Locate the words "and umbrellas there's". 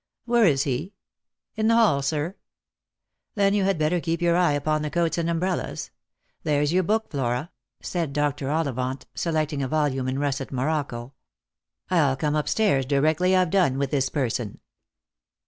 5.19-6.73